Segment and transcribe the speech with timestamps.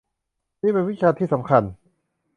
[0.61, 1.63] นี่เป็นวิชาที่สำคัญ